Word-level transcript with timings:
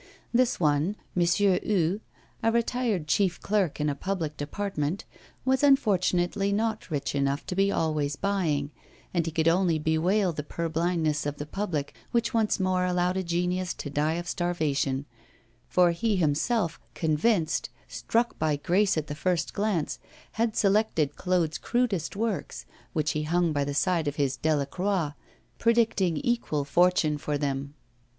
This 0.33 0.59
one, 0.59 0.95
M. 1.15 1.21
Hue, 1.23 1.99
a 2.41 2.51
retired 2.51 3.05
chief 3.05 3.39
clerk 3.39 3.79
in 3.79 3.87
a 3.87 3.93
public 3.93 4.35
department, 4.35 5.05
was 5.45 5.61
unfortunately 5.61 6.51
not 6.51 6.89
rich 6.89 7.13
enough 7.13 7.45
to 7.45 7.55
be 7.55 7.71
always 7.71 8.15
buying, 8.15 8.71
and 9.13 9.23
he 9.27 9.31
could 9.31 9.47
only 9.47 9.77
bewail 9.77 10.33
the 10.33 10.41
purblindness 10.41 11.27
of 11.27 11.37
the 11.37 11.45
public, 11.45 11.93
which 12.09 12.33
once 12.33 12.59
more 12.59 12.83
allowed 12.83 13.15
a 13.15 13.21
genius 13.21 13.75
to 13.75 13.91
die 13.91 14.13
of 14.15 14.27
starvation; 14.27 15.05
for 15.67 15.91
he 15.91 16.15
himself, 16.15 16.79
convinced, 16.95 17.69
struck 17.87 18.39
by 18.39 18.55
grace 18.55 18.97
at 18.97 19.05
the 19.05 19.13
first 19.13 19.53
glance, 19.53 19.99
had 20.31 20.55
selected 20.55 21.15
Claude's 21.15 21.59
crudest 21.59 22.15
works, 22.15 22.65
which 22.93 23.11
he 23.11 23.21
hung 23.21 23.53
by 23.53 23.63
the 23.63 23.75
side 23.75 24.07
of 24.07 24.15
his 24.15 24.35
Delacroix, 24.35 25.13
predicting 25.59 26.17
equal 26.17 26.65
fortune 26.65 27.19
for 27.19 27.37
them. 27.37 27.75